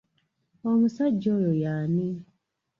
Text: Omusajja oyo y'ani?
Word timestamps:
Omusajja 0.69 1.29
oyo 1.37 1.51
y'ani? 1.63 2.07